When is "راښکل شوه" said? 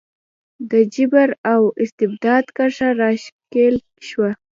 2.99-4.29